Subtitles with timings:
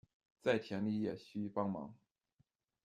[0.41, 1.93] 在田里也需帮忙